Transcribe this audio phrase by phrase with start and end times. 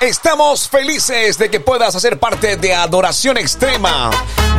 [0.00, 4.10] Estamos felices de que puedas hacer parte de Adoración Extrema.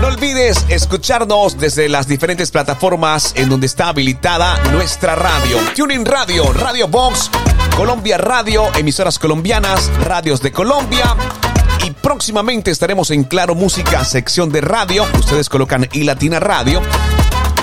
[0.01, 5.59] No olvides escucharnos desde las diferentes plataformas en donde está habilitada nuestra radio.
[5.75, 7.29] Tuning Radio, Radio Box,
[7.75, 11.15] Colombia Radio, emisoras colombianas, radios de Colombia.
[11.85, 15.05] Y próximamente estaremos en Claro Música, sección de radio.
[15.19, 16.81] Ustedes colocan y Latina Radio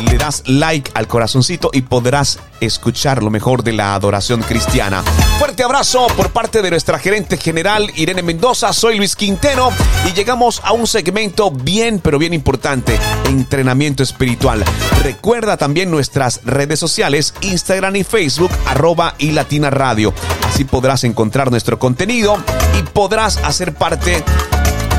[0.05, 5.03] le das like al corazoncito y podrás escuchar lo mejor de la adoración cristiana.
[5.39, 9.71] Fuerte abrazo por parte de nuestra gerente general Irene Mendoza, soy Luis Quintero
[10.09, 14.65] y llegamos a un segmento bien pero bien importante, entrenamiento espiritual.
[15.03, 20.13] Recuerda también nuestras redes sociales, Instagram y Facebook, arroba y Latina Radio.
[20.49, 22.39] Así podrás encontrar nuestro contenido
[22.79, 24.23] y podrás hacer parte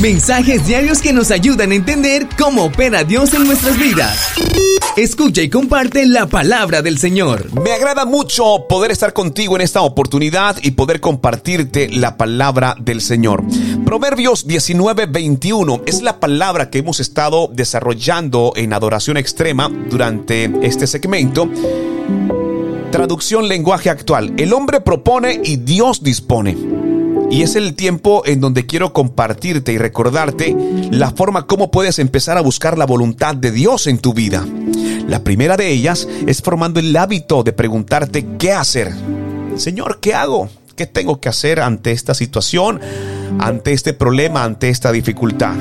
[0.00, 4.32] Mensajes diarios que nos ayudan a entender cómo opera Dios en nuestras vidas.
[4.96, 7.52] Escucha y comparte la palabra del Señor.
[7.60, 13.00] Me agrada mucho poder estar contigo en esta oportunidad y poder compartirte la palabra del
[13.00, 13.44] Señor.
[13.84, 21.48] Proverbios 19:21 es la palabra que hemos estado desarrollando en adoración extrema durante este segmento.
[22.90, 24.32] Traducción lenguaje actual.
[24.38, 26.56] El hombre propone y Dios dispone.
[27.30, 30.56] Y es el tiempo en donde quiero compartirte y recordarte
[30.90, 34.46] la forma como puedes empezar a buscar la voluntad de Dios en tu vida.
[35.08, 38.92] La primera de ellas es formando el hábito de preguntarte qué hacer.
[39.56, 40.48] Señor, ¿qué hago?
[40.74, 42.80] ¿Qué tengo que hacer ante esta situación,
[43.38, 45.54] ante este problema, ante esta dificultad?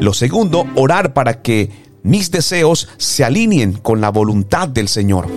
[0.00, 1.70] Lo segundo, orar para que
[2.02, 5.28] mis deseos se alineen con la voluntad del Señor.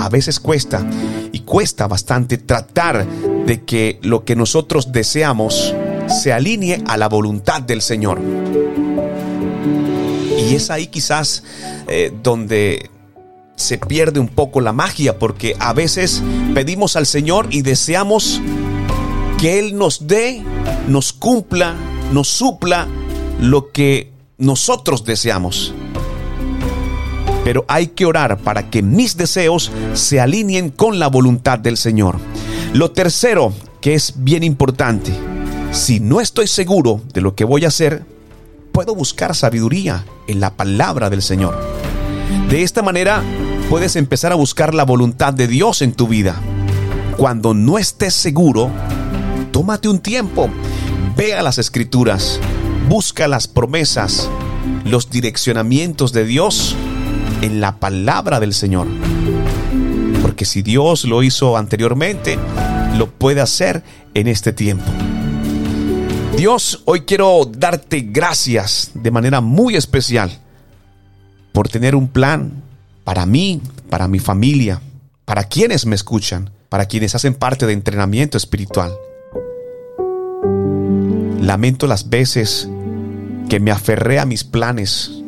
[0.00, 0.84] A veces cuesta
[1.30, 5.74] y cuesta bastante tratar de que lo que nosotros deseamos
[6.08, 8.20] se alinee a la voluntad del Señor.
[10.38, 11.44] Y es ahí quizás
[11.86, 12.90] eh, donde
[13.56, 16.22] se pierde un poco la magia, porque a veces
[16.54, 18.40] pedimos al Señor y deseamos
[19.38, 20.42] que Él nos dé,
[20.88, 21.74] nos cumpla,
[22.12, 22.88] nos supla
[23.38, 25.74] lo que nosotros deseamos.
[27.44, 32.18] Pero hay que orar para que mis deseos se alineen con la voluntad del Señor.
[32.72, 35.12] Lo tercero, que es bien importante,
[35.72, 38.04] si no estoy seguro de lo que voy a hacer,
[38.72, 41.58] puedo buscar sabiduría en la palabra del Señor.
[42.48, 43.22] De esta manera
[43.68, 46.36] puedes empezar a buscar la voluntad de Dios en tu vida.
[47.16, 48.70] Cuando no estés seguro,
[49.52, 50.48] tómate un tiempo,
[51.16, 52.40] vea las escrituras,
[52.88, 54.28] busca las promesas,
[54.84, 56.74] los direccionamientos de Dios
[57.42, 58.86] en la palabra del Señor.
[60.22, 62.38] Porque si Dios lo hizo anteriormente,
[62.96, 63.82] lo puede hacer
[64.14, 64.84] en este tiempo.
[66.36, 70.30] Dios, hoy quiero darte gracias de manera muy especial
[71.52, 72.62] por tener un plan
[73.04, 74.80] para mí, para mi familia,
[75.24, 78.92] para quienes me escuchan, para quienes hacen parte de entrenamiento espiritual.
[81.40, 82.68] Lamento las veces
[83.48, 85.19] que me aferré a mis planes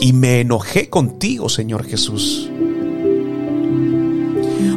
[0.00, 2.50] y me enojé contigo, Señor Jesús.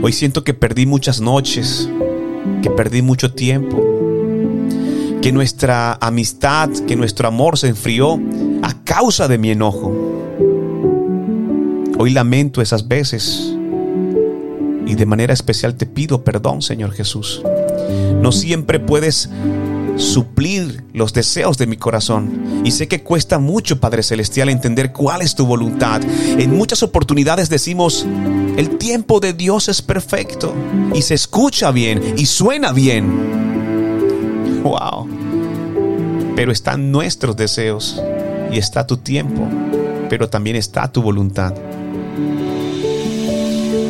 [0.02, 1.90] Hoy siento que perdí muchas noches,
[2.62, 3.82] que perdí mucho tiempo,
[5.22, 8.20] que nuestra amistad, que nuestro amor se enfrió
[8.62, 9.94] a causa de mi enojo.
[11.98, 13.56] Hoy lamento esas veces
[14.86, 17.42] y de manera especial te pido perdón, Señor Jesús.
[18.22, 19.30] No siempre puedes
[19.98, 22.62] suplir los deseos de mi corazón.
[22.64, 26.02] Y sé que cuesta mucho, Padre Celestial, entender cuál es tu voluntad.
[26.04, 28.06] En muchas oportunidades decimos,
[28.58, 30.54] el tiempo de Dios es perfecto
[30.94, 34.62] y se escucha bien y suena bien.
[34.64, 35.08] Wow.
[36.36, 38.02] Pero están nuestros deseos
[38.52, 39.48] y está tu tiempo,
[40.10, 41.54] pero también está tu voluntad.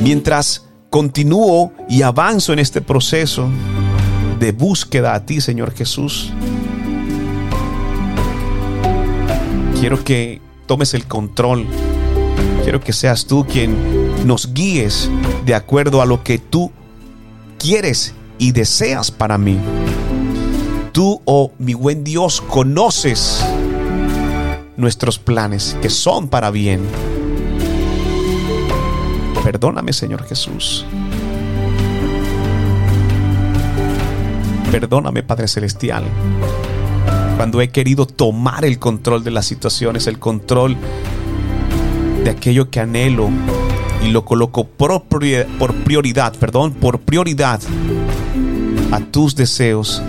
[0.02, 3.50] Mientras continúo y avanzo en este proceso,
[4.44, 6.34] de búsqueda a ti, Señor Jesús.
[9.80, 11.66] Quiero que tomes el control.
[12.64, 13.73] Quiero que seas tú quien
[14.28, 15.09] nos guíes
[15.46, 16.73] de acuerdo a lo que tú
[17.58, 19.58] quieres y deseas para mí.
[20.91, 23.41] Tú, oh mi buen Dios, conoces
[24.76, 26.82] nuestros planes que son para bien.
[29.41, 30.85] Perdóname, Señor Jesús.
[34.73, 36.03] Perdóname, Padre Celestial,
[37.37, 40.75] cuando he querido tomar el control de las situaciones, el control
[42.23, 43.29] de aquello que anhelo
[44.03, 47.61] y lo coloco por prioridad, perdón, por prioridad
[48.91, 50.02] a tus deseos,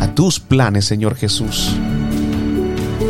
[0.00, 1.74] a tus planes, Señor Jesús.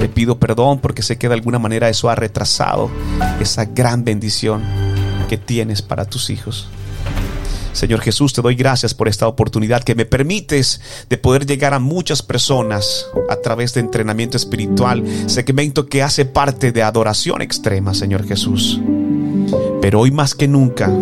[0.01, 2.91] Te pido perdón porque sé que de alguna manera eso ha retrasado
[3.39, 4.63] esa gran bendición
[5.29, 6.71] que tienes para tus hijos.
[7.79, 11.79] Señor Jesús, te doy gracias por esta oportunidad que me permites de poder llegar a
[11.79, 18.27] muchas personas a través de entrenamiento espiritual, segmento que hace parte de adoración extrema, Señor
[18.27, 18.81] Jesús.
[19.81, 20.93] Pero hoy más que nunca,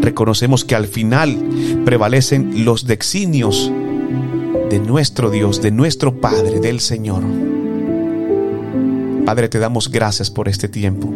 [0.00, 1.36] reconocemos que al final
[1.84, 3.68] prevalecen los dexinios
[4.70, 7.24] de nuestro Dios, de nuestro Padre, del Señor.
[9.26, 11.12] Padre, te damos gracias por este tiempo.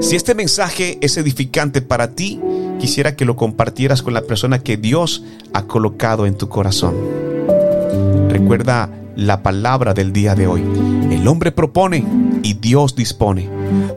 [0.00, 2.38] Si este mensaje es edificante para ti,
[2.80, 5.22] quisiera que lo compartieras con la persona que Dios
[5.52, 6.94] ha colocado en tu corazón.
[8.28, 10.62] Recuerda la palabra del día de hoy.
[11.10, 12.04] El hombre propone
[12.42, 13.48] y Dios dispone.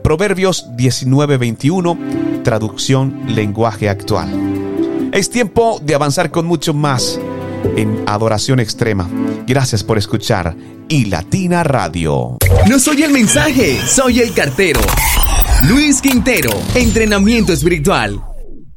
[0.04, 4.30] Proverbios 19:21, traducción lenguaje actual.
[5.12, 7.20] Es tiempo de avanzar con mucho más
[7.76, 9.10] en adoración extrema.
[9.48, 10.56] Gracias por escuchar
[10.88, 12.38] y Latina Radio.
[12.70, 14.82] No soy el mensaje, soy el cartero.
[15.68, 18.22] Luis Quintero, entrenamiento espiritual.